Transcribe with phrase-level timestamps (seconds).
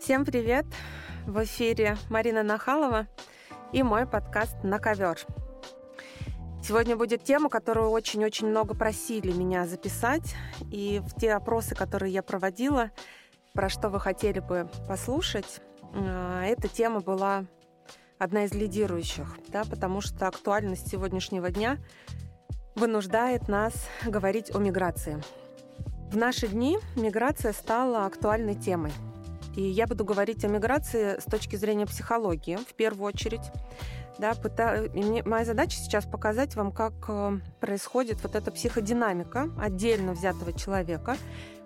[0.00, 0.64] Всем привет!
[1.26, 3.08] В эфире Марина Нахалова
[3.72, 5.18] и мой подкаст «На ковер».
[6.62, 10.36] Сегодня будет тема, которую очень-очень много просили меня записать.
[10.70, 12.92] И в те опросы, которые я проводила,
[13.54, 15.60] про что вы хотели бы послушать,
[15.92, 17.44] э, эта тема была
[18.18, 21.76] одна из лидирующих, да, потому что актуальность сегодняшнего дня
[22.76, 23.74] вынуждает нас
[24.06, 25.20] говорить о миграции.
[26.10, 28.92] В наши дни миграция стала актуальной темой.
[29.58, 33.40] И я буду говорить о миграции с точки зрения психологии в первую очередь.
[34.16, 34.84] Да, пыта...
[34.94, 35.24] мне...
[35.24, 41.16] Моя задача сейчас показать вам, как э, происходит вот эта психодинамика отдельно взятого человека,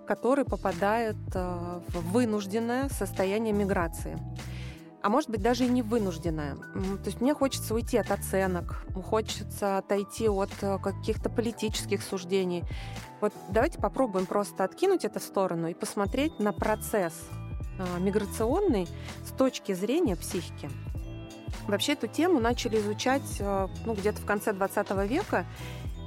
[0.07, 4.17] который попадает э, в вынужденное состояние миграции
[5.03, 6.55] а может быть даже и не вынужденная.
[6.55, 12.63] То есть мне хочется уйти от оценок, хочется отойти от э, каких-то политических суждений.
[13.19, 17.13] Вот давайте попробуем просто откинуть это в сторону и посмотреть на процесс
[17.99, 18.87] миграционный
[19.25, 20.69] с точки зрения психики.
[21.67, 25.45] Вообще эту тему начали изучать э, ну, где-то в конце 20 века,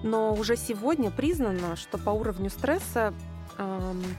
[0.03, 3.15] но уже сегодня признано, что по уровню стресса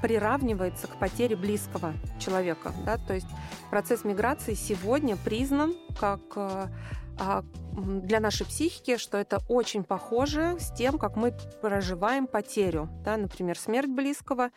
[0.02, 2.74] приравнивается к потере близкого человека.
[2.86, 2.98] Да?
[2.98, 3.28] То есть
[3.70, 7.44] процесс миграции сегодня признан как а,
[7.74, 12.90] для нашей психики, что это очень похоже с тем, как мы проживаем потерю.
[13.04, 13.18] Да?
[13.18, 14.50] Например, смерть близкого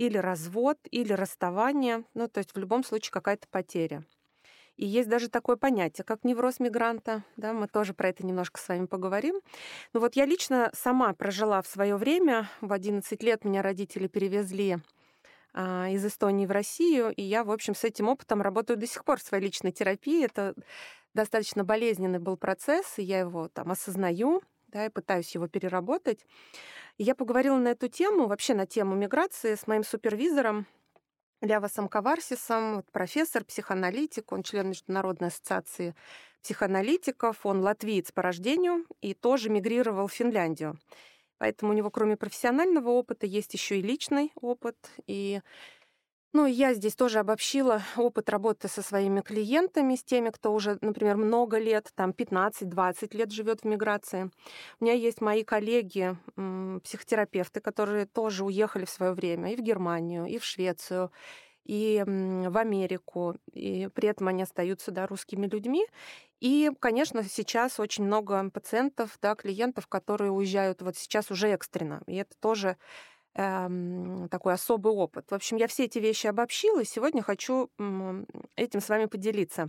[0.00, 2.04] или развод, или расставание.
[2.14, 4.02] Ну, то есть в любом случае какая-то потеря.
[4.76, 7.22] И есть даже такое понятие, как невроз мигранта.
[7.36, 9.34] Да, мы тоже про это немножко с вами поговорим.
[9.34, 9.40] Но
[9.92, 14.78] ну вот я лично сама прожила в свое время, в 11 лет меня родители перевезли
[15.52, 19.04] а, из Эстонии в Россию, и я, в общем, с этим опытом работаю до сих
[19.04, 20.24] пор в своей личной терапии.
[20.24, 20.54] Это
[21.12, 24.40] достаточно болезненный был процесс, и я его там осознаю,
[24.70, 26.24] да, и пытаюсь его переработать.
[26.98, 30.66] И я поговорила на эту тему, вообще на тему миграции с моим супервизором,
[31.40, 35.94] Лявасом Коварсисом, профессор, психоаналитик, он член Международной ассоциации
[36.42, 40.78] психоаналитиков, он латвиец по рождению и тоже мигрировал в Финляндию.
[41.38, 44.76] Поэтому у него, кроме профессионального опыта, есть еще и личный опыт.
[45.06, 45.40] И
[46.32, 51.16] ну, я здесь тоже обобщила опыт работы со своими клиентами, с теми, кто уже, например,
[51.16, 54.30] много лет, там 15-20 лет живет в миграции.
[54.78, 56.16] У меня есть мои коллеги,
[56.84, 61.10] психотерапевты, которые тоже уехали в свое время и в Германию, и в Швецию,
[61.64, 65.86] и в Америку, и при этом они остаются да, русскими людьми.
[66.40, 72.02] И, конечно, сейчас очень много пациентов, да, клиентов, которые уезжают вот сейчас уже экстренно.
[72.06, 72.76] И это тоже
[73.34, 75.30] Эм, такой особый опыт.
[75.30, 77.70] В общем, я все эти вещи обобщила, и сегодня хочу
[78.56, 79.68] этим с вами поделиться.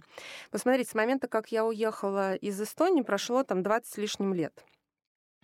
[0.50, 4.66] Посмотрите, с момента, как я уехала из Эстонии, прошло там 20 с лишним лет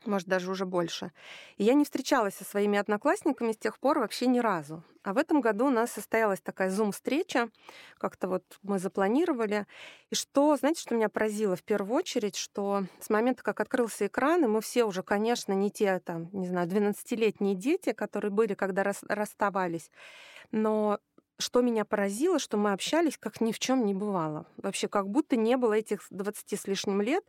[0.06, 1.12] может, даже уже больше.
[1.58, 4.84] И я не встречалась со своими одноклассниками с тех пор вообще ни разу.
[5.04, 7.50] А в этом году у нас состоялась такая зум-встреча,
[7.98, 9.66] как-то вот мы запланировали.
[10.10, 14.44] И что, знаете, что меня поразило в первую очередь, что с момента, как открылся экран,
[14.44, 18.84] и мы все уже, конечно, не те, там, не знаю, 12-летние дети, которые были, когда
[18.84, 19.92] рас расставались,
[20.52, 21.00] но
[21.40, 24.48] что меня поразило, что мы общались, как ни в чем не бывало.
[24.58, 27.24] Вообще, как будто не было этих 20 с лишним лет,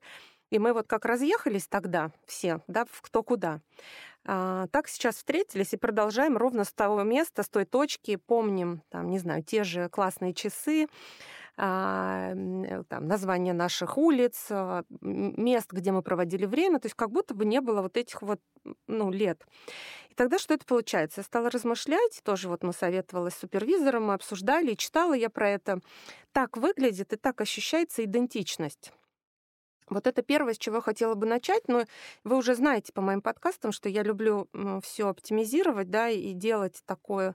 [0.50, 3.60] и мы вот как разъехались тогда все, да, кто куда.
[4.24, 9.08] А, так сейчас встретились и продолжаем ровно с того места, с той точки, помним, там,
[9.08, 10.86] не знаю, те же классные часы,
[11.56, 12.34] а,
[12.88, 17.44] там, названия наших улиц, а, мест, где мы проводили время, то есть как будто бы
[17.44, 18.40] не было вот этих вот
[18.86, 19.44] ну, лет.
[20.10, 21.20] И тогда что это получается?
[21.20, 25.80] Я стала размышлять, тоже вот мы советовалась с супервизором, мы обсуждали, читала я про это.
[26.32, 28.92] Так выглядит и так ощущается идентичность.
[29.90, 31.84] Вот это первое, с чего я хотела бы начать, но
[32.24, 34.48] вы уже знаете по моим подкастам, что я люблю
[34.82, 37.34] все оптимизировать, да, и делать такое,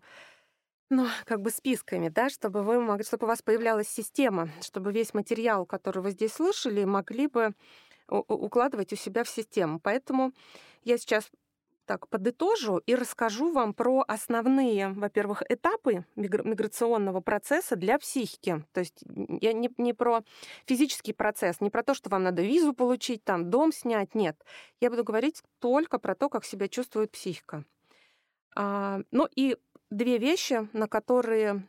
[0.90, 5.14] ну, как бы списками, да, чтобы вы могли, чтобы у вас появлялась система, чтобы весь
[5.14, 7.54] материал, который вы здесь слышали, могли бы
[8.08, 9.80] укладывать у себя в систему.
[9.80, 10.34] Поэтому
[10.84, 11.30] я сейчас
[11.86, 18.66] так подытожу и расскажу вам про основные, во-первых, этапы миграционного процесса для психики.
[18.72, 19.04] То есть
[19.42, 20.24] я не, не про
[20.66, 24.38] физический процесс, не про то, что вам надо визу получить, там дом снять, нет.
[24.80, 27.66] Я буду говорить только про то, как себя чувствует психика.
[28.56, 29.58] А, ну и
[29.90, 31.64] две вещи, на которые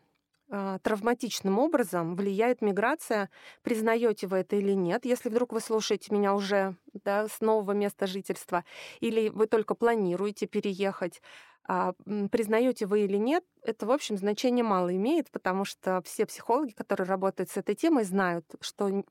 [0.49, 3.31] травматичным образом влияет миграция,
[3.63, 8.07] признаете вы это или нет, если вдруг вы слушаете меня уже да, с нового места
[8.07, 8.65] жительства,
[9.01, 11.23] или вы только планируете переехать,
[11.67, 11.95] а,
[12.31, 17.07] признаете вы или нет, это, в общем, значение мало имеет, потому что все психологи, которые
[17.07, 19.05] работают с этой темой, знают, что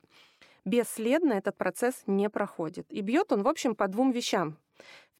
[0.64, 2.86] бесследно этот процесс не проходит.
[2.92, 4.58] И бьет он, в общем, по двум вещам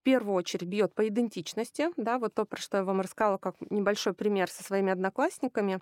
[0.04, 4.14] первую очередь бьет по идентичности, да, вот то, про что я вам рассказала, как небольшой
[4.14, 5.80] пример со своими одноклассниками.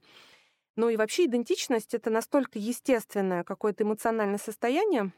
[0.76, 5.12] Ну и вообще идентичность— это настолько естественное какое-то эмоциональное состояние,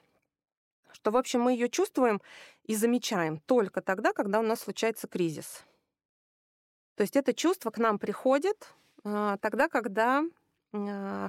[0.92, 2.22] что, в общем, мы ее чувствуем
[2.64, 5.64] и замечаем только тогда, когда у нас случается кризис.
[6.96, 8.74] То есть это чувство к нам приходит
[9.04, 10.24] э, тогда, когда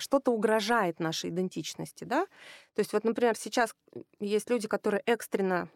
[0.00, 2.26] что-то угрожает нашей идентичности, да.
[2.74, 3.74] То есть вот, например, сейчас
[4.18, 5.68] есть люди, которые экстренно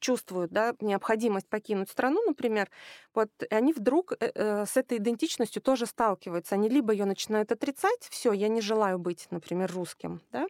[0.00, 2.68] чувствуют да, необходимость покинуть страну, например,
[3.14, 6.56] вот, и они вдруг э, э, с этой идентичностью тоже сталкиваются.
[6.56, 10.46] Они либо ее начинают отрицать, все, я не желаю быть, например, русским, да,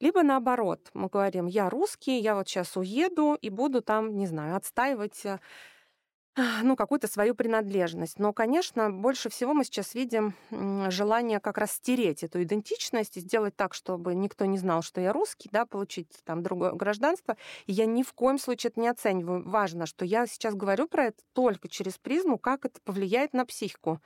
[0.00, 4.56] либо наоборот, мы говорим, я русский, я вот сейчас уеду и буду там, не знаю,
[4.56, 5.38] отстаивать э,
[6.62, 8.18] ну, какую-то свою принадлежность.
[8.18, 10.34] Но, конечно, больше всего мы сейчас видим
[10.90, 15.12] желание как раз стереть эту идентичность и сделать так, чтобы никто не знал, что я
[15.12, 17.36] русский, да, получить там другое гражданство.
[17.66, 19.48] И я ни в коем случае это не оцениваю.
[19.48, 24.00] Важно, что я сейчас говорю про это только через призму, как это повлияет на психику.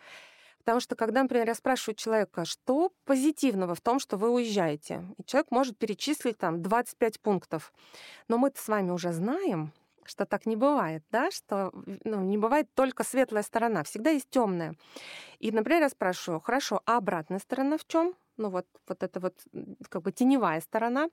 [0.58, 5.24] Потому что, когда, например, я спрашиваю человека, что позитивного в том, что вы уезжаете, и
[5.24, 7.72] человек может перечислить там 25 пунктов.
[8.28, 9.72] Но мы-то с вами уже знаем,
[10.08, 11.72] что так не бывает, да, что
[12.04, 14.74] ну, не бывает только светлая сторона, всегда есть темная.
[15.38, 18.14] И, например, я спрашиваю, хорошо, а обратная сторона в чем?
[18.36, 19.34] Ну вот, вот это вот
[19.88, 21.08] как бы теневая сторона.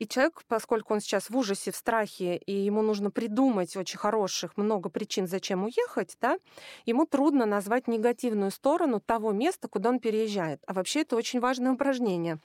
[0.00, 4.56] И человек, поскольку он сейчас в ужасе, в страхе, и ему нужно придумать очень хороших
[4.56, 6.38] много причин, зачем уехать, да,
[6.86, 10.62] ему трудно назвать негативную сторону того места, куда он переезжает.
[10.66, 12.38] А вообще это очень важное упражнение.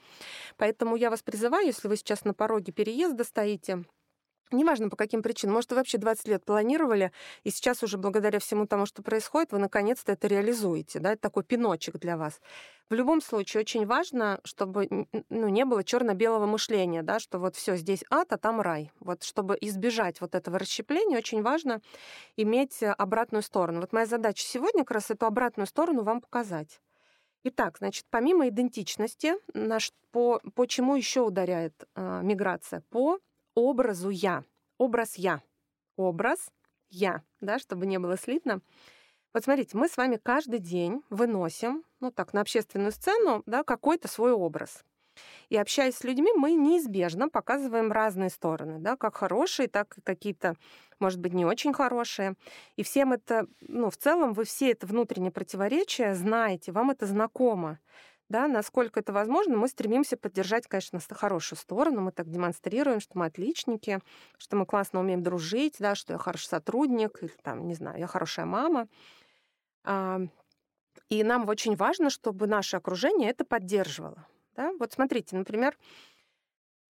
[0.58, 3.84] Поэтому я вас призываю, если вы сейчас на пороге переезда стоите,
[4.52, 5.54] Неважно по каким причинам.
[5.54, 7.10] Может, вы вообще 20 лет планировали,
[7.42, 11.00] и сейчас уже благодаря всему тому, что происходит, вы наконец-то это реализуете.
[11.00, 11.12] Да?
[11.12, 12.40] Это такой пиночек для вас.
[12.88, 17.76] В любом случае, очень важно, чтобы ну, не было черно-белого мышления, да, что вот все
[17.76, 18.92] здесь ад, а там рай.
[19.00, 21.80] Вот чтобы избежать вот этого расщепления, очень важно
[22.36, 23.80] иметь обратную сторону.
[23.80, 26.80] Вот моя задача сегодня как раз эту обратную сторону вам показать.
[27.48, 32.82] Итак, значит, помимо идентичности, наш, по, по чему еще ударяет э, миграция?
[32.90, 33.18] По
[33.56, 34.44] образу я.
[34.78, 35.42] Образ я.
[35.96, 36.52] Образ
[36.90, 38.60] я, да, чтобы не было слитно.
[39.34, 44.06] Вот смотрите, мы с вами каждый день выносим, ну так, на общественную сцену, да, какой-то
[44.06, 44.84] свой образ.
[45.48, 50.56] И общаясь с людьми, мы неизбежно показываем разные стороны, да, как хорошие, так и какие-то,
[51.00, 52.34] может быть, не очень хорошие.
[52.76, 57.78] И всем это, ну, в целом, вы все это внутреннее противоречие знаете, вам это знакомо
[58.28, 63.26] да, насколько это возможно, мы стремимся поддержать, конечно, хорошую сторону, мы так демонстрируем, что мы
[63.26, 64.00] отличники,
[64.38, 68.06] что мы классно умеем дружить, да, что я хороший сотрудник, или там, не знаю, я
[68.06, 68.88] хорошая мама.
[71.08, 74.26] И нам очень важно, чтобы наше окружение это поддерживало.
[74.56, 74.72] Да?
[74.80, 75.76] Вот смотрите, например,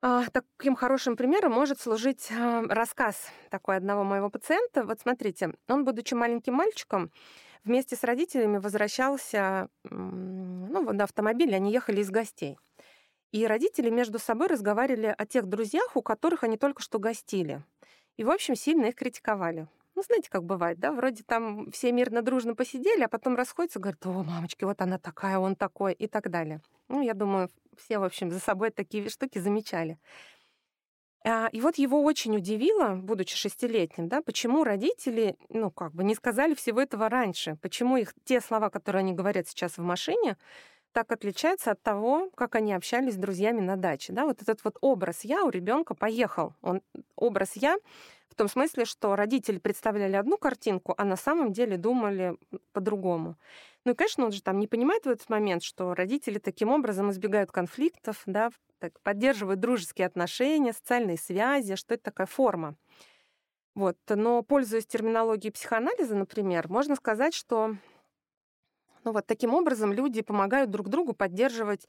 [0.00, 4.84] а, таким хорошим примером может служить рассказ такой одного моего пациента.
[4.84, 7.10] Вот смотрите, он, будучи маленьким мальчиком,
[7.66, 12.58] вместе с родителями возвращался ну, на автомобиле, они ехали из гостей.
[13.32, 17.62] И родители между собой разговаривали о тех друзьях, у которых они только что гостили.
[18.16, 19.68] И, в общем, сильно их критиковали.
[19.94, 20.92] Ну, знаете, как бывает, да?
[20.92, 25.38] Вроде там все мирно, дружно посидели, а потом расходятся, говорят, о, мамочки, вот она такая,
[25.38, 26.60] он такой, и так далее.
[26.88, 29.98] Ну, я думаю, все, в общем, за собой такие штуки замечали.
[31.28, 36.14] А, и вот его очень удивило, будучи шестилетним, да, почему родители, ну, как бы не
[36.14, 40.36] сказали всего этого раньше, почему их те слова, которые они говорят сейчас в машине,
[40.92, 44.12] так отличаются от того, как они общались с друзьями на даче.
[44.12, 44.24] Да?
[44.24, 46.54] Вот этот вот образ «я» у ребенка поехал.
[46.62, 46.80] Он,
[47.16, 47.76] образ «я»
[48.30, 52.36] в том смысле, что родители представляли одну картинку, а на самом деле думали
[52.72, 53.36] по-другому.
[53.84, 57.10] Ну и, конечно, он же там не понимает в этот момент, что родители таким образом
[57.10, 62.76] избегают конфликтов, да, так, поддерживают дружеские отношения, социальные связи, что это такая форма.
[63.74, 63.98] Вот.
[64.08, 67.76] Но, пользуясь терминологией психоанализа, например, можно сказать, что
[69.04, 71.86] ну, вот таким образом люди помогают друг другу поддерживать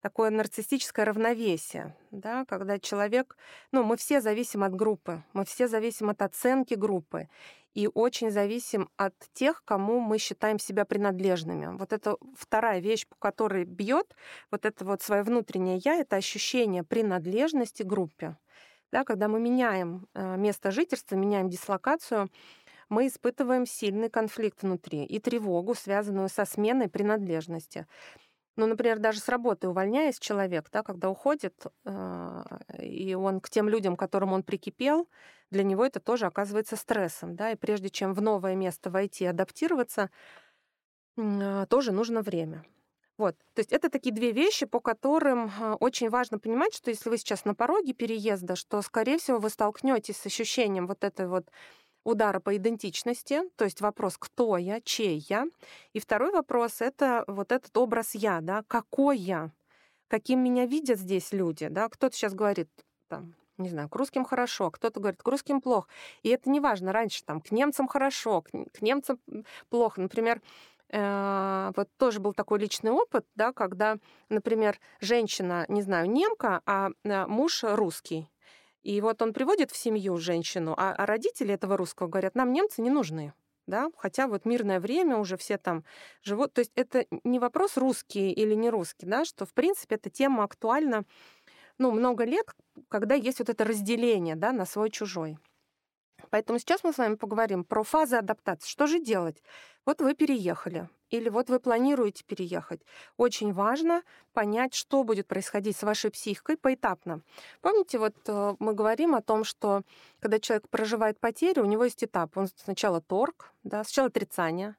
[0.00, 3.36] такое нарциссическое равновесие, да, когда человек,
[3.72, 7.28] ну, мы все зависим от группы, мы все зависим от оценки группы
[7.74, 11.76] и очень зависим от тех, кому мы считаем себя принадлежными.
[11.76, 14.14] Вот это вторая вещь, по которой бьет
[14.50, 18.36] вот это вот свое внутреннее я, это ощущение принадлежности группе.
[18.90, 22.28] Да, когда мы меняем э, место жительства, меняем дислокацию,
[22.88, 27.86] мы испытываем сильный конфликт внутри и тревогу, связанную со сменой принадлежности.
[28.60, 32.42] Ну, например, даже с работы увольняясь человек, да, когда уходит, э,
[32.78, 35.08] и он к тем людям, к которым он прикипел,
[35.50, 39.28] для него это тоже оказывается стрессом, да, и прежде чем в новое место войти и
[39.28, 40.10] адаптироваться,
[41.16, 42.62] э, тоже нужно время.
[43.16, 43.34] Вот.
[43.54, 47.16] То есть это такие две вещи, по которым э, очень важно понимать, что если вы
[47.16, 51.46] сейчас на пороге переезда, что, скорее всего, вы столкнетесь с ощущением вот этой вот
[52.04, 55.46] удара по идентичности, то есть вопрос, кто я, чей я.
[55.92, 59.50] И второй вопрос— это вот этот образ «я», да, какой я,
[60.08, 61.88] каким меня видят здесь люди, да.
[61.88, 62.68] Кто-то сейчас говорит,
[63.08, 65.88] там, не знаю, к русским хорошо, кто-то говорит, к русским плохо.
[66.22, 69.18] И это не важно, раньше там к немцам хорошо, к, к немцам
[69.68, 70.00] плохо.
[70.00, 70.40] Например,
[70.88, 76.90] э, вот тоже был такой личный опыт, да, когда, например, женщина, не знаю, немка, а
[77.04, 78.28] э, муж русский.
[78.82, 82.80] И вот он приводит в семью женщину, а, а родители этого русского говорят, нам немцы
[82.80, 83.34] не нужны.
[83.66, 83.90] Да?
[83.96, 85.84] Хотя вот мирное время уже все там
[86.22, 86.52] живут.
[86.54, 89.24] То есть это не вопрос русский или не русский, да?
[89.24, 91.04] что в принципе эта тема актуальна
[91.78, 92.46] ну, много лет,
[92.88, 95.38] когда есть вот это разделение да, на свой-чужой.
[96.30, 98.68] Поэтому сейчас мы с вами поговорим про фазы адаптации.
[98.68, 99.42] Что же делать?
[99.86, 102.80] Вот вы переехали, или вот вы планируете переехать.
[103.16, 104.02] Очень важно
[104.32, 107.22] понять, что будет происходить с вашей психикой поэтапно.
[107.60, 109.82] Помните, вот э, мы говорим о том, что
[110.20, 112.36] когда человек проживает потерю, у него есть этап.
[112.36, 114.76] Он сначала торг, да, сначала отрицание,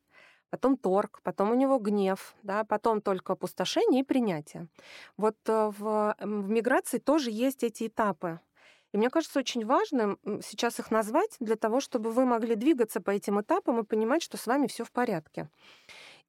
[0.50, 4.68] потом торг, потом у него гнев, да, потом только опустошение и принятие.
[5.18, 8.40] Вот э, в, в миграции тоже есть эти этапы.
[8.94, 13.12] И мне кажется очень важным сейчас их назвать для того, чтобы вы могли двигаться по
[13.12, 15.50] этим этапам и понимать, что с вами все в порядке.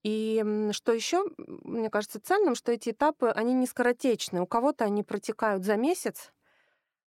[0.02, 4.40] И что еще, мне кажется, ценным, что эти этапы, они не скоротечны.
[4.40, 6.32] У кого-то они протекают за месяц,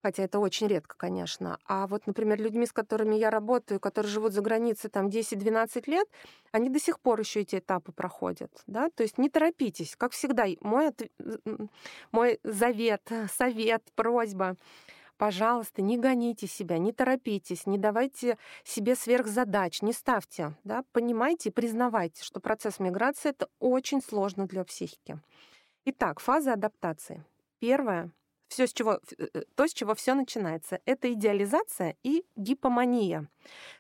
[0.03, 1.59] хотя это очень редко, конечно.
[1.67, 6.09] А вот, например, людьми, с которыми я работаю, которые живут за границей там 10-12 лет,
[6.51, 8.51] они до сих пор еще эти этапы проходят.
[8.67, 8.89] Да?
[8.91, 9.95] То есть не торопитесь.
[9.97, 10.93] Как всегда, мой,
[12.11, 13.03] мой завет,
[13.37, 14.57] совет, просьба—
[15.19, 20.57] пожалуйста, не гоните себя, не торопитесь, не давайте себе сверхзадач, не ставьте.
[20.65, 20.85] Да?
[20.93, 25.21] Понимайте признавайте, что процесс миграции— это очень сложно для психики.
[25.85, 27.25] Итак, фаза адаптации.
[27.59, 28.11] Первое
[28.49, 33.29] все, с чего, э, то, с чего все начинается, это идеализация и гипомания.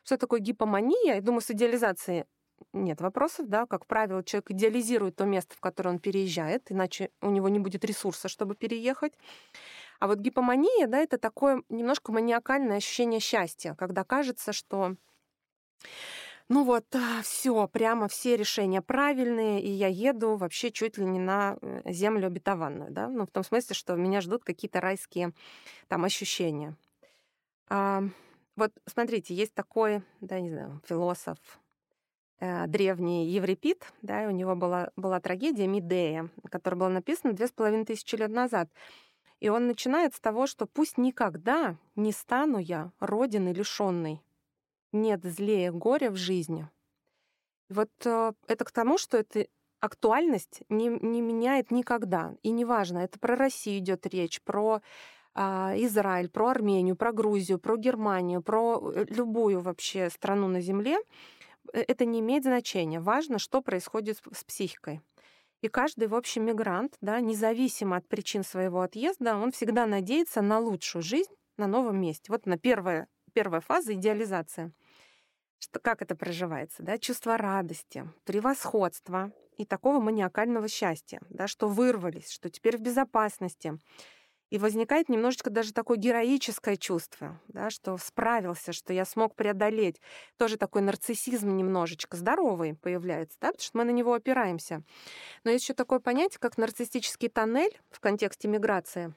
[0.04, 1.14] Что такое гипомания?
[1.14, 2.24] Я думаю, с идеализацией
[2.72, 7.30] нет вопросов, да, как правило, человек идеализирует то место, в которое он переезжает, иначе у
[7.30, 9.14] него не будет ресурса, чтобы переехать.
[9.98, 14.94] А вот гипомания, да, это такое немножко маниакальное ощущение счастья, когда кажется, что
[16.48, 21.18] ну вот, а, все, прямо все решения правильные, и я еду вообще чуть ли не
[21.18, 25.34] на э, землю обетованную, да, ну в том смысле, что меня ждут какие-то райские
[25.88, 26.74] там ощущения.
[27.68, 28.02] А,
[28.56, 31.36] вот смотрите, есть такой, да, не знаю, философ,
[32.40, 37.52] э, древний Еврипид, да, у него была, была трагедия Медея, которая была написана две с
[37.52, 38.70] половиной тысячи лет назад.
[39.40, 44.22] И он начинает с того, что пусть никогда не стану я родины лишенной.
[44.92, 46.68] Нет злее горя в жизни.
[47.68, 49.46] Вот э, это к тому, что эта
[49.80, 52.34] актуальность не, не меняет никогда.
[52.42, 54.80] И неважно, это про Россию идет речь, про
[55.34, 55.40] э,
[55.84, 60.98] Израиль, про Армению, про Грузию, про Германию, про э, любую вообще страну на Земле.
[61.72, 63.00] Э, это не имеет значения.
[63.00, 65.00] Важно, что происходит с психикой.
[65.60, 70.60] И каждый, в общем, мигрант, да, независимо от причин своего отъезда, он всегда надеется на
[70.60, 72.30] лучшую жизнь на новом месте.
[72.30, 74.72] Вот на первая, первая фаза— идеализация.
[75.58, 76.84] Что, как это проживается?
[76.84, 76.98] Да?
[76.98, 83.76] Чувство радости, превосходства и такого маниакального счастья, да, что вырвались, что теперь в безопасности,
[84.50, 90.00] и возникает немножечко даже такое героическое чувство, да, что справился, что я смог преодолеть.
[90.36, 94.82] Тоже такой нарциссизм немножечко здоровый появляется, да, потому что мы на него опираемся.
[95.44, 99.14] Но есть еще такое понятие, как нарциссический тоннель в контексте миграции.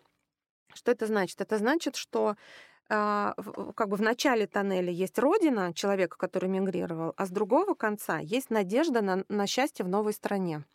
[0.74, 1.42] Что это значит?
[1.42, 2.36] Это значит, что
[2.90, 3.36] а,
[3.76, 8.50] как бы в начале тоннеля есть родина человека, который мигрировал, а с другого конца есть
[8.50, 10.66] надежда на, на счастье в новой стране.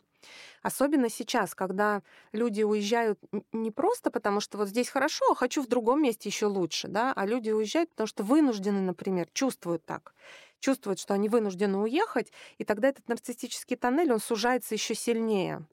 [0.61, 3.19] Особенно сейчас, когда люди уезжают
[3.51, 7.13] не просто потому, что вот здесь хорошо, а хочу в другом месте еще лучше, да,
[7.15, 10.13] а люди уезжают, потому что вынуждены, например, чувствуют так,
[10.59, 15.65] чувствуют, что они вынуждены уехать, и тогда этот нарциссический тоннель, он сужается еще сильнее.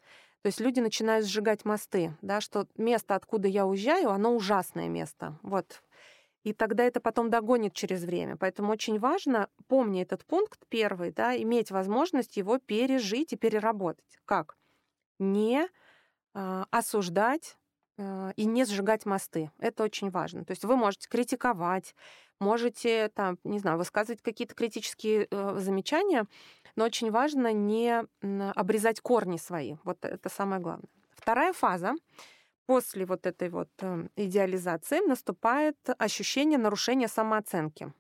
[0.43, 5.39] То есть люди начинают сжигать мосты, да, что место, откуда я уезжаю, оно ужасное место.
[5.43, 5.83] Вот.
[6.43, 8.37] И тогда это потом догонит через время.
[8.37, 14.19] Поэтому очень важно, помни этот пункт первый, да, иметь возможность его пережить и переработать.
[14.27, 14.59] Как?
[15.19, 15.69] Не
[16.35, 17.57] а, осуждать
[17.99, 19.51] а, и не сжигать мосты.
[19.59, 20.45] Это очень важно.
[20.45, 21.95] То есть вы можете критиковать,
[22.41, 26.27] можете там, не знаю, высказывать какие-то критические э, замечания,
[26.77, 28.05] но очень важно не
[28.55, 29.77] обрезать корни свои.
[29.85, 30.89] Вот это самое главное.
[31.13, 31.95] Вторая фаза
[32.67, 37.93] после вот этой вот э, идеализации наступает ощущение нарушения самооценки.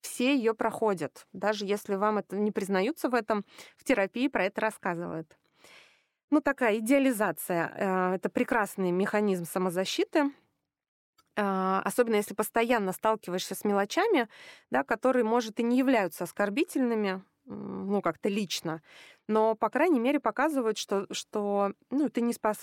[0.00, 3.44] Все ее проходят, даже если вам это не признаются в этом,
[3.76, 5.36] в терапии про это рассказывают.
[6.30, 7.72] Ну, такая идеализация.
[7.74, 10.30] Э, это прекрасный механизм самозащиты.
[11.36, 14.28] а, особенно если постоянно сталкиваешься с мелочами,
[14.70, 18.82] да, которые, может, и не являются оскорбительными, ну, как-то лично,
[19.26, 22.58] но, по крайней мере, показывают, что, что, ну, ты не спос...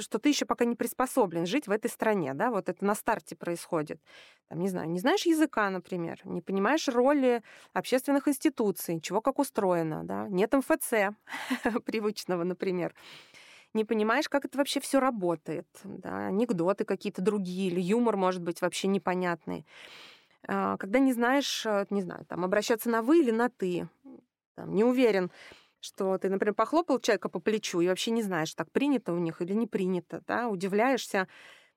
[0.00, 3.36] что ты еще пока не приспособлен жить в этой стране, да, вот это на старте
[3.36, 4.00] происходит.
[4.48, 10.04] Там, не знаю, не знаешь языка, например, не понимаешь роли общественных институций, чего как устроено,
[10.04, 11.16] да, нет МФЦ
[11.84, 12.94] привычного, например
[13.74, 18.62] не понимаешь, как это вообще все работает, да, анекдоты какие-то другие, или юмор может быть
[18.62, 19.66] вообще непонятный.
[20.48, 23.88] А, когда не знаешь, э, не знаю, там, обращаться на «вы» или на «ты»,
[24.56, 25.30] там, не уверен,
[25.80, 29.40] что ты, например, похлопал человека по плечу и вообще не знаешь, так принято у них
[29.40, 31.28] или не принято, да, удивляешься,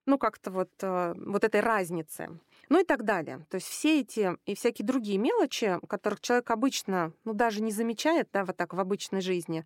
[0.05, 2.39] ну, как-то вот, э, вот этой разницы.
[2.69, 3.45] Ну и так далее.
[3.49, 8.29] То есть все эти и всякие другие мелочи, которых человек обычно, ну, даже не замечает,
[8.33, 9.65] да, вот так в обычной жизни,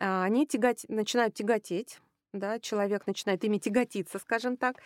[0.00, 2.00] а, они тягать, начинают тяготеть,
[2.32, 4.76] да, человек начинает ими тяготиться, скажем так,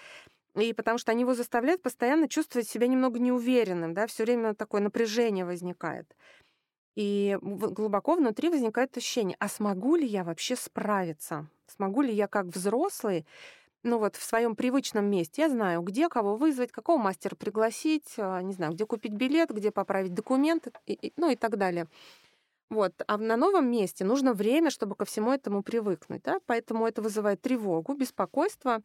[0.54, 4.80] и потому что они его заставляют постоянно чувствовать себя немного неуверенным, да, все время такое
[4.82, 6.14] напряжение возникает.
[6.94, 11.48] И глубоко внутри возникает ощущение, а смогу ли я вообще справиться?
[11.66, 13.26] Смогу ли я как взрослый,
[13.82, 18.40] ну вот в своем привычном месте, я знаю, где кого вызвать, какого мастера пригласить, а,
[18.42, 21.88] не знаю, где купить билет, где поправить документы, и, и, ну и так далее.
[22.70, 22.94] Вот.
[23.06, 26.22] А на новом месте нужно время, чтобы ко всему этому привыкнуть.
[26.22, 26.38] Да?
[26.46, 28.82] Поэтому это вызывает тревогу, беспокойство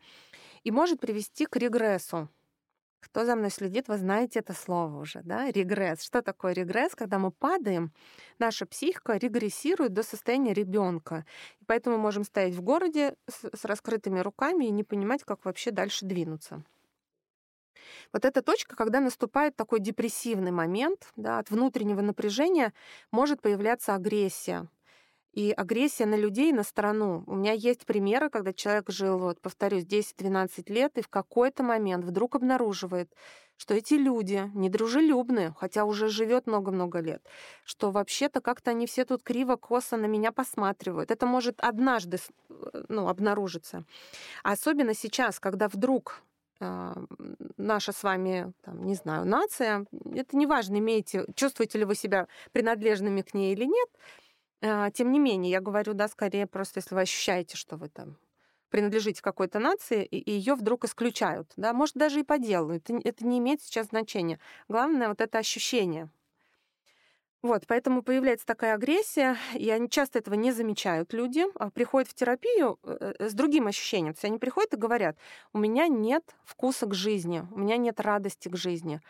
[0.64, 2.30] и может привести к регрессу.
[3.00, 5.52] Кто за мной следит, вы знаете это слово уже, да?
[5.52, 6.04] Регресс.
[6.04, 6.96] Что такое регресс?
[6.96, 7.92] Когда мы падаем,
[8.40, 11.26] наша психика регрессирует до состояния ребенка.
[11.60, 15.72] И поэтому мы можем стоять в городе с, раскрытыми руками и не понимать, как вообще
[15.72, 16.64] дальше двинуться.
[18.12, 22.74] Вот эта точка, когда наступает такой депрессивный момент, да, от внутреннего напряжения
[23.12, 24.68] может появляться агрессия
[25.38, 27.24] и агрессия на людей, на страну.
[27.28, 32.04] У меня есть примеры, когда человек жил, вот, повторюсь, 10-12 лет, и в какой-то момент
[32.06, 33.14] вдруг обнаруживает,
[33.56, 37.22] что эти люди недружелюбны, хотя уже живет много-много лет,
[37.66, 41.12] что вообще-то как-то они все тут криво-косо на меня посматривают.
[41.12, 42.18] Это может однажды
[42.50, 43.84] э, ну, обнаружиться.
[44.44, 46.24] А особенно сейчас, когда вдруг
[46.62, 46.94] э,
[47.58, 53.22] наша с вами, там, не знаю, нация, это неважно, имеете, чувствуете ли вы себя принадлежными
[53.22, 54.27] к ней или нет, а,
[54.62, 58.18] тем не менее, я говорю, да, скорее просто, если вы ощущаете, что вы там
[58.70, 63.26] принадлежите какой-то нации, и ее вдруг исключают, да, может, даже и по делу, это, это
[63.26, 64.40] не имеет сейчас значения.
[64.68, 66.10] Главное вот это ощущение.
[67.44, 72.16] Вот, поэтому появляется такая агрессия, и они часто этого не замечают люди, а приходят в
[72.16, 74.14] терапию э, э, с другим ощущением.
[74.14, 75.18] То есть они приходят и говорят,
[75.54, 79.02] у меня нет вкуса к жизни, у меня нет радости к жизни.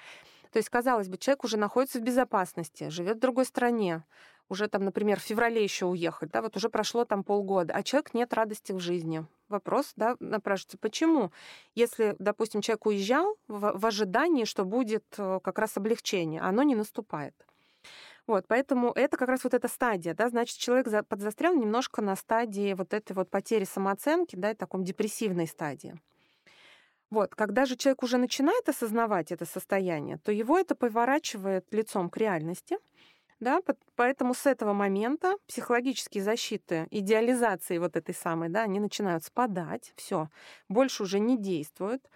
[0.52, 4.04] То есть, казалось бы, человек уже находится в безопасности, живет в другой стране,
[4.50, 8.14] уже там, например, в феврале еще уехать, да, вот уже прошло там полгода, а человек
[8.14, 9.26] нет радости в жизни.
[9.50, 11.32] Вопрос, да, напрашивается, почему?
[11.76, 16.76] Если, допустим, человек уезжал в, в ожидании, что будет э, как раз облегчение, оно не
[16.76, 17.34] наступает.
[18.26, 22.74] Вот, поэтому это как раз вот эта стадия, да, значит, человек подзастрял немножко на стадии
[22.74, 25.98] вот этой вот потери самооценки, да, и таком депрессивной стадии.
[27.10, 32.18] Вот, когда же человек уже начинает осознавать это состояние, то его это поворачивает лицом к
[32.18, 32.80] реальности,
[33.40, 33.62] да,
[33.96, 40.30] поэтому с этого момента психологические защиты, идеализации вот этой самой, да, они начинают спадать, все,
[40.70, 42.10] больше уже не действуют,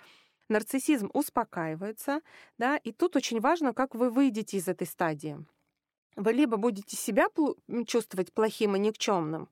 [0.49, 2.21] нарциссизм успокаивается,
[2.57, 5.37] да, и тут очень важно, как вы выйдете из этой стадии.
[6.15, 7.27] Вы либо будете себя
[7.87, 9.47] чувствовать плохим и никчемным,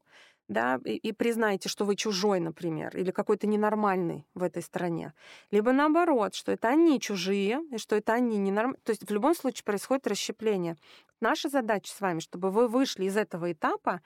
[0.50, 5.14] да, и, и признаете, что вы чужой, например, или какой-то ненормальный в этой стране.
[5.52, 8.82] Либо наоборот, что это они чужие, и что это они ненормальные.
[8.84, 10.76] То есть в любом случае происходит расщепление.
[11.22, 14.02] Наша задача с вами, чтобы вы вышли из этого этапа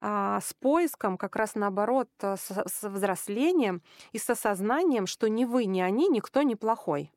[0.00, 5.64] а, с поиском, как раз наоборот, с, с взрослением и с осознанием, что ни вы,
[5.64, 7.10] ни они, никто не плохой.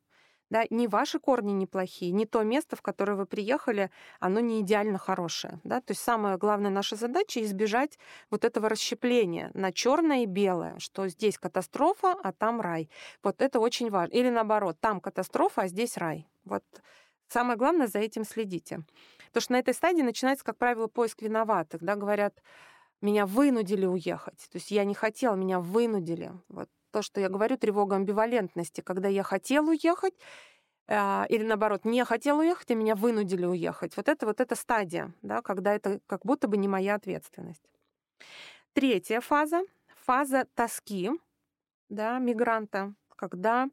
[0.50, 4.96] Да, не ваши корни неплохие, не то место, в которое вы приехали, оно не идеально
[4.96, 5.60] хорошее.
[5.62, 5.82] Да?
[5.82, 7.98] То есть самая главная наша задача избежать
[8.30, 12.88] вот этого расщепления на черное и белое, что здесь катастрофа, а там рай.
[13.22, 14.14] Вот это очень важно.
[14.14, 16.26] Или наоборот, там катастрофа, а здесь рай.
[16.44, 16.64] Вот
[17.28, 18.80] самое главное за этим следите.
[19.26, 21.82] Потому что на этой стадии начинается, как правило, поиск виноватых.
[21.82, 21.96] Да?
[21.96, 22.42] Говорят,
[23.00, 24.48] меня вынудили уехать.
[24.50, 26.32] То есть я не хотела, меня вынудили.
[26.48, 30.14] Вот то, что я говорю, тревога амбивалентности, когда я хотел уехать,
[30.88, 33.96] а, или наоборот, не хотел уехать, и меня вынудили уехать.
[33.96, 37.62] Вот это вот эта стадия, да, когда это как будто бы не моя ответственность.
[38.72, 39.62] Третья фаза—
[40.06, 41.10] фаза тоски
[41.90, 43.68] да, мигранта, когда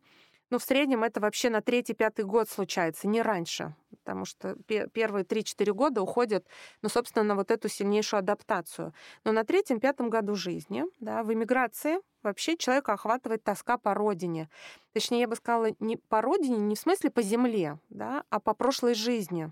[0.49, 3.75] ну, в среднем это вообще на третий-пятый год случается, не раньше.
[4.05, 4.55] потому что
[4.93, 6.45] первые 3-4 года уходят,
[6.84, 8.93] ну, собственно, на вот эту сильнейшую адаптацию.
[9.23, 14.47] Но на третьем-пятом году жизни, да, в эмиграции вообще человека охватывает тоска по родине.
[14.93, 18.53] Точнее, я бы сказала, не по родине, не в смысле по земле, да, а по
[18.53, 19.51] прошлой жизни.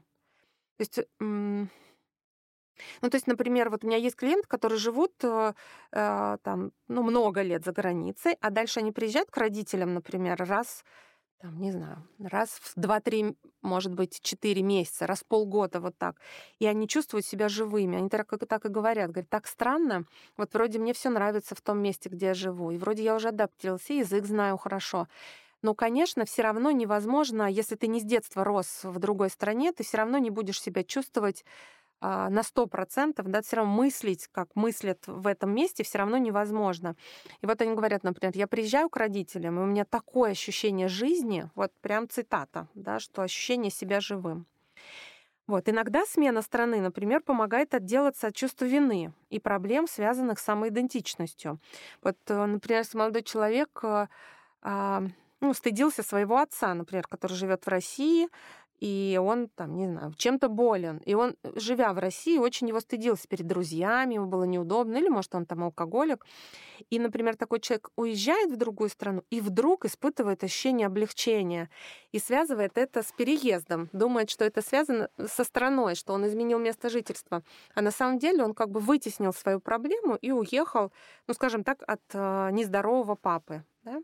[0.77, 0.99] То есть
[3.01, 5.53] ну, то есть, например, вот у меня есть клиенты, которые живут э,
[5.91, 10.83] э, там, ну, много лет за границей, а дальше они приезжают к родителям, например, раз,
[11.41, 16.15] там, не знаю, раз в 2-3, может быть, 4 месяца, раз в полгода, вот так.
[16.59, 17.97] И они чувствуют себя живыми.
[17.97, 19.11] Они так, так и говорят.
[19.11, 20.05] Говорят, так странно.
[20.37, 22.71] Вот вроде мне все нравится в том месте, где я живу.
[22.71, 25.07] И вроде я уже адаптировался, язык знаю хорошо.
[25.63, 29.83] Но, конечно, все равно невозможно, если ты не с детства рос в другой стране, ты
[29.83, 31.45] все равно не будешь себя чувствовать
[32.03, 36.95] на сто процентов, да, все равно мыслить, как мыслят в этом месте, все равно невозможно.
[37.41, 41.49] И вот они говорят, например, я приезжаю к родителям, и у меня такое ощущение жизни,
[41.55, 44.45] вот прям цитата, да, что ощущение себя живым.
[45.45, 45.67] Вот.
[45.67, 51.59] Иногда смена страны, например, помогает отделаться от чувства вины и проблем, связанных с самоидентичностью.
[52.01, 54.07] Вот, э, например, если молодой человек э,
[54.61, 55.03] а,
[55.41, 58.29] ну, стыдился своего отца, например, который живет в России,
[58.79, 60.97] и он там, не знаю, чем-то болен.
[61.05, 65.33] И он, живя в России, очень его стыдился перед друзьями, ему было неудобно, или, может,
[65.35, 66.25] он там алкоголик.
[66.89, 71.69] И, например, такой человек уезжает в другую страну и вдруг испытывает ощущение облегчения
[72.11, 76.89] и связывает это с переездом, думает, что это связано со страной, что он изменил место
[76.89, 77.43] жительства.
[77.75, 80.91] А на самом деле он как бы вытеснил свою проблему и уехал,
[81.27, 83.63] ну, скажем так, от э, нездорового папы.
[83.83, 84.01] Да?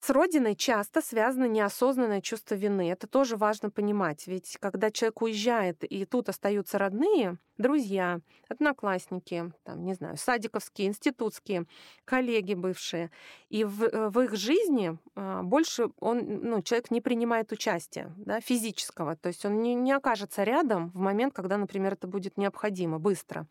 [0.00, 2.90] С родиной часто связано неосознанное чувство вины.
[2.90, 4.28] Это тоже важно понимать.
[4.28, 11.66] Ведь когда человек уезжает, и тут остаются родные, друзья, одноклассники, там, не знаю, садиковские, институтские,
[12.04, 13.10] коллеги бывшие,
[13.48, 18.40] и в, э, в их жизни а, больше он, ну, человек не принимает участия да,
[18.40, 19.16] физического.
[19.16, 23.48] То есть он не, не окажется рядом в момент, когда, например, это будет необходимо быстро.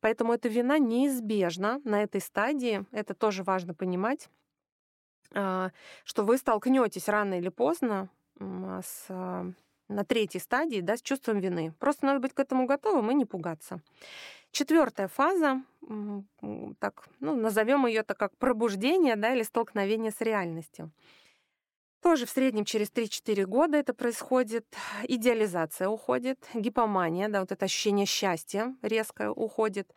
[0.00, 2.84] Поэтому эта вина неизбежна на этой стадии.
[2.92, 4.28] Это тоже важно понимать.
[5.34, 5.70] А,
[6.04, 9.46] что вы столкнетесь рано или поздно с, а,
[9.88, 11.74] на третьей стадии да, с чувством вины.
[11.78, 13.80] Просто надо быть к этому готовым и не пугаться.
[14.50, 15.62] Четвертая фаза,
[16.78, 20.90] так, ну, назовем ее так как пробуждение да, или столкновение с реальностью.
[22.02, 24.66] Тоже в среднем через 3-4 года это происходит.
[25.04, 29.94] Идеализация уходит, гипомания, да, вот это ощущение счастья резко уходит.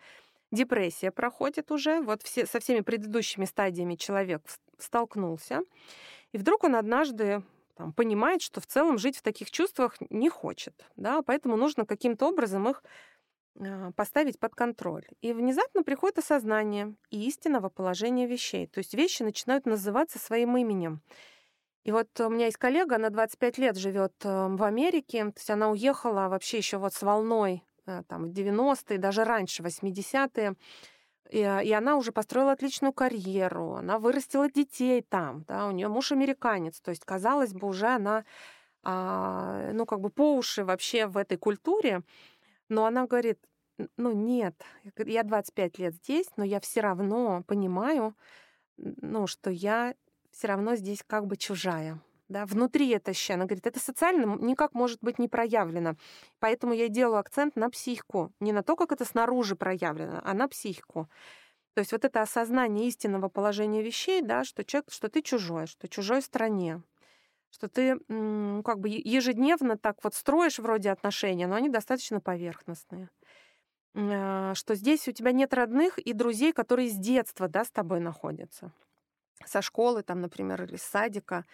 [0.52, 2.02] Депрессия проходит уже.
[2.02, 4.44] Вот все, со всеми предыдущими стадиями человек
[4.80, 5.62] столкнулся.
[6.32, 7.44] И вдруг он однажды
[7.76, 10.86] там, понимает, что в целом жить в таких чувствах не хочет.
[10.96, 11.22] Да?
[11.22, 12.84] Поэтому нужно каким-то образом их
[13.60, 15.06] а, поставить под контроль.
[15.22, 18.68] И внезапно приходит осознание истинного положения вещей.
[18.68, 21.02] То есть вещи начинают называться своим именем.
[21.84, 25.52] И вот у меня есть коллега, она 25 лет живет э, в Америке, то есть
[25.52, 30.56] она уехала вообще еще вот с волной э, там, в 90-е, даже раньше, 80-е.
[31.30, 35.88] И, а, и она уже построила отличную карьеру, она вырастила детей там, да, у нее
[35.88, 38.26] муж американец, то есть, казалось бы, уже она,
[38.84, 42.04] а, ну, как бы по уши вообще в этой культуре,
[42.70, 43.40] но она говорит,
[43.98, 44.56] ну, нет,
[44.98, 48.16] я 25 лет здесь, но я все равно понимаю,
[48.78, 49.96] ну, что я
[50.32, 53.36] все равно здесь как бы чужая да, внутри это ощущение.
[53.36, 55.96] Она говорит, это социально никак может быть не проявлено.
[56.40, 58.32] Поэтому я делаю акцент на психику.
[58.40, 61.10] Не на то, как это снаружи проявлено, а на психику.
[61.76, 65.90] То есть вот это осознание истинного положения вещей, да, что человек, что ты чужой, что
[65.90, 66.82] чужой стране,
[67.50, 68.00] что ты
[68.64, 73.10] как бы ежедневно так вот строишь вроде отношения, но они достаточно поверхностные.
[73.94, 78.00] А, что здесь у тебя нет родных и друзей, которые с детства да, с тобой
[78.00, 78.72] находятся.
[79.46, 81.46] Со школы, там, например, или с садика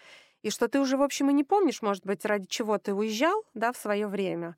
[0.42, 3.44] и что ты уже, в общем, и не помнишь, может быть, ради чего ты уезжал,
[3.54, 4.56] да, в свое время.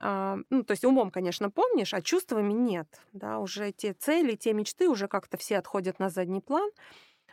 [0.00, 4.54] А, ну, то есть умом, конечно, помнишь, а чувствами нет, да, уже те цели, те
[4.54, 6.70] мечты уже как-то все отходят на задний план,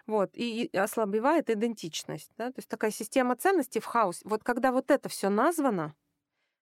[0.05, 4.21] вот, и, ослабевает идентичность, да, то есть такая система ценностей в хаосе.
[4.25, 5.95] Вот когда вот это все названо,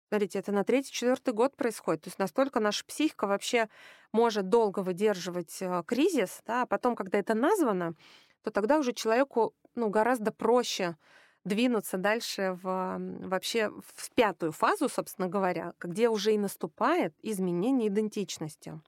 [0.10, 2.04] Смотрите, это на третий-четвертый год происходит.
[2.04, 3.70] То есть настолько наша психика вообще
[4.12, 7.96] может долго выдерживать э, кризис, да, а потом, когда это названо,
[8.44, 10.98] то тогда уже человеку ну, гораздо проще
[11.44, 18.82] двинуться дальше в, вообще в пятую фазу, собственно говоря, где уже и наступает изменение идентичности.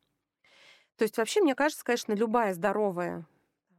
[0.97, 3.27] То есть вообще, мне кажется, конечно, любая здоровая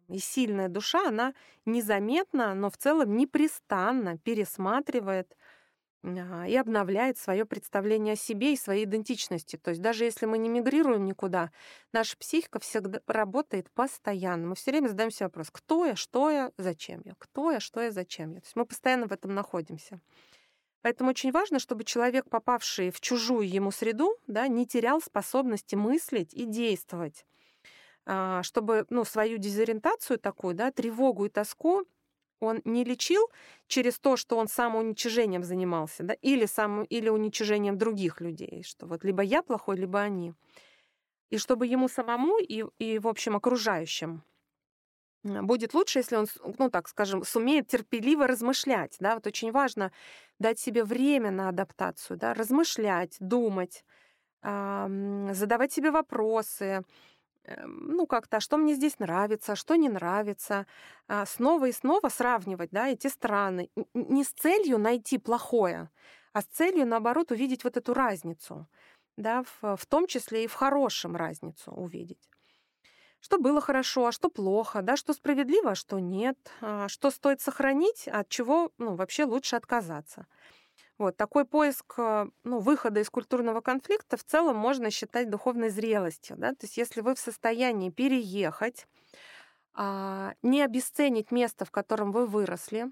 [0.08, 1.34] и сильная душа, она
[1.66, 5.36] незаметно, но в целом непрестанно пересматривает
[6.04, 9.56] и обновляет свое представление о себе и своей идентичности.
[9.56, 11.50] То есть даже если мы не мигрируем никуда,
[11.92, 14.48] наша психика всегда работает постоянно.
[14.48, 17.80] Мы все время задаем себе вопрос, кто я, что я, зачем я, кто я, что
[17.82, 18.40] я, зачем я.
[18.40, 20.00] То есть мы постоянно в этом находимся.
[20.82, 26.32] Поэтому очень важно, чтобы человек, попавший в чужую ему среду, да, не терял способности мыслить
[26.32, 27.24] и действовать
[28.10, 31.84] а, чтобы ну, свою дезориентацию такую, да, тревогу и тоску
[32.40, 33.28] он не лечил
[33.66, 39.04] через то, что он самоуничижением занимался, да, или, сам, или уничижением других людей, что вот
[39.04, 40.34] либо я плохой, либо они.
[41.30, 44.22] И чтобы ему самому и, и в общем, окружающим
[45.24, 46.26] будет лучше, если он,
[46.58, 48.96] ну так скажем, сумеет терпеливо размышлять.
[49.00, 49.14] Да?
[49.14, 49.92] Вот очень важно
[50.38, 52.34] дать себе время на адаптацию, да?
[52.34, 53.84] размышлять, думать,
[54.42, 56.84] задавать себе вопросы,
[57.66, 60.66] ну, как-то, а что мне здесь нравится, что не нравится,
[61.06, 63.70] а, снова и снова сравнивать, да, эти страны.
[63.94, 65.90] Не с целью найти плохое,
[66.32, 68.66] а с целью, наоборот, увидеть вот эту разницу,
[69.16, 72.28] да, в, в том числе и в хорошем разницу увидеть.
[73.20, 77.40] Что было хорошо, а что плохо, да, что справедливо, а что нет, а, что стоит
[77.40, 80.26] сохранить, а от чего ну, вообще лучше отказаться.
[80.98, 86.36] Вот такой поиск э, ну, выхода из культурного конфликта в целом можно считать духовной зрелостью.
[86.36, 86.50] Да?
[86.50, 88.86] То есть если вы в состоянии переехать,
[89.74, 92.90] а, не обесценить место, в котором вы выросли,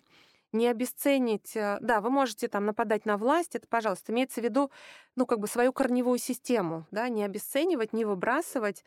[0.53, 4.71] не обесценить, э, да, вы можете там нападать на власть, это, пожалуйста, имеется в виду,
[5.17, 8.85] ну, как бы свою корневую систему, да, не обесценивать, не выбрасывать,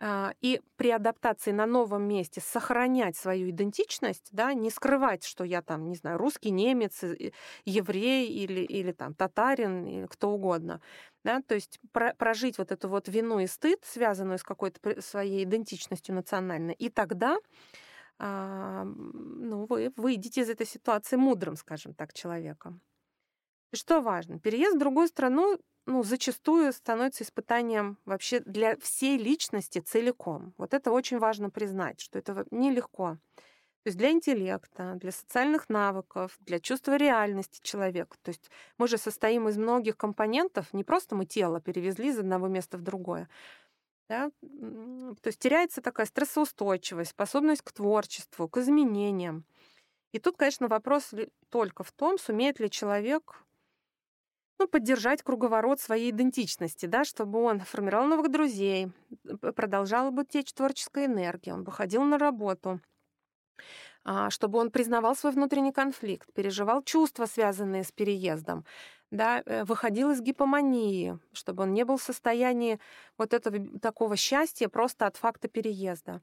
[0.00, 5.88] и при адаптации на новом месте сохранять свою идентичность, да, не скрывать, что я там,
[5.88, 7.02] не знаю, русский, немец,
[7.64, 10.80] еврей или, или там татарин, или кто угодно.
[11.24, 15.42] Да, то есть про, прожить вот эту вот вину и стыд, связанную с какой-то своей
[15.44, 17.38] идентичностью национальной, и тогда
[18.18, 22.80] а, ну, вы выйдете из этой ситуации мудрым, скажем так, человеком.
[23.72, 24.38] Что важно?
[24.38, 25.58] Переезд в другую страну
[25.88, 30.52] ну, зачастую становится испытанием вообще для всей личности целиком.
[30.58, 33.16] Вот это очень важно признать, что это нелегко.
[33.84, 38.18] То есть для интеллекта, для социальных навыков, для чувства реальности человека.
[38.22, 42.48] То есть мы же состоим из многих компонентов, не просто мы тело перевезли из одного
[42.48, 43.26] места в другое.
[44.10, 44.30] Да?
[44.42, 49.46] То есть теряется такая стрессоустойчивость, способность к творчеству, к изменениям.
[50.12, 51.14] И тут, конечно, вопрос
[51.48, 53.42] только в том, сумеет ли человек
[54.58, 58.88] ну, поддержать круговорот своей идентичности, да, чтобы он формировал новых друзей,
[59.54, 62.80] продолжал бы течь творческая энергия, он бы ходил на работу,
[64.04, 68.64] а, чтобы он признавал свой внутренний конфликт, переживал чувства, связанные с переездом,
[69.10, 72.78] да, э, выходил из гипомании, чтобы он не был в состоянии
[73.18, 76.22] вот этого такого счастья просто от факта переезда.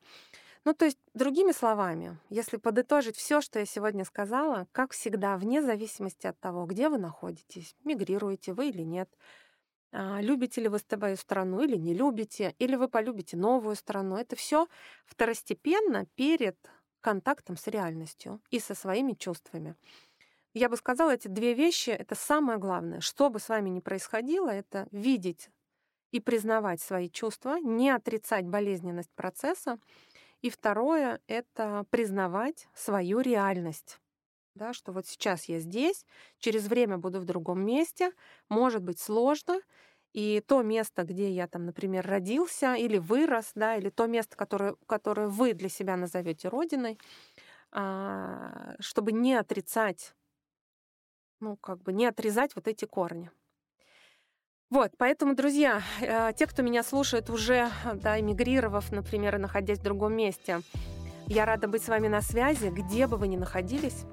[0.65, 5.61] Ну, то есть, другими словами, если подытожить все, что я сегодня сказала, как всегда, вне
[5.61, 9.07] зависимости от того, где вы находитесь, мигрируете вы или нет,
[9.91, 14.35] а, любите ли вы свою страну или не любите, или вы полюбите новую страну, это
[14.35, 14.67] все
[15.05, 16.57] второстепенно перед
[16.99, 19.75] контактом с реальностью и со своими чувствами.
[20.55, 23.01] Я бы сказала, эти две вещи— это самое главное.
[23.01, 25.49] Что бы с вами ни происходило, это видеть
[26.11, 29.77] и признавать свои чувства, не отрицать болезненность процесса,
[30.41, 33.99] и второе— это признавать свою реальность.
[34.55, 36.05] Да, что вот сейчас я здесь,
[36.39, 38.11] через время буду в другом месте,
[38.49, 39.59] может быть сложно,
[40.13, 44.75] и то место, где я там, например, родился или вырос, да, или то место, которое,
[44.87, 46.99] которое вы для себя назовете родиной,
[47.71, 50.15] а, чтобы не отрицать,
[51.39, 53.31] ну, как бы не отрезать вот эти корни.
[54.71, 60.13] Вот, поэтому, друзья, э, те, кто меня слушает уже, да, эмигрировав, например, находясь в другом
[60.13, 60.61] месте,
[61.27, 64.05] я рада быть с вами на связи, где бы вы ни находились.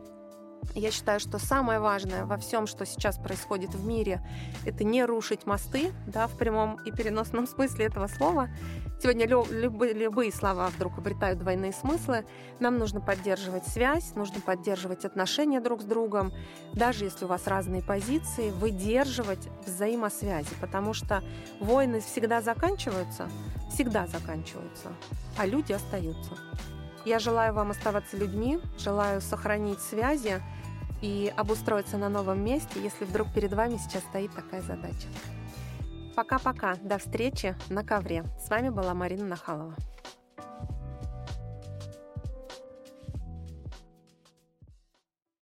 [0.75, 4.27] Я считаю, что самое важное во всем, что сейчас происходит в мире,
[4.64, 8.48] это не рушить мосты, да, в прямом и переносном смысле этого слова.
[9.03, 12.25] Сегодня лю- любые, любые слова вдруг обретают двойные смыслы.
[12.61, 16.33] Нам нужно поддерживать связь, нужно поддерживать отношения друг с другом,
[16.72, 21.22] даже если у вас разные позиции, выдерживать взаимосвязи, потому что
[21.59, 23.29] войны всегда заканчиваются,
[23.75, 24.92] всегда заканчиваются,
[25.37, 26.31] а люди остаются.
[27.05, 30.41] Я желаю вам оставаться людьми, желаю сохранить связи
[31.01, 35.09] и обустроиться на новом месте, если вдруг перед вами сейчас стоит такая задача.
[36.15, 38.25] Пока-пока, до встречи на ковре.
[38.38, 39.75] С вами была Марина Нахалова.